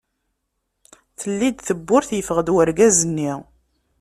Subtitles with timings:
[1.19, 3.31] Telli-d tewwurt, yeffeɣ-d urgaz-nni.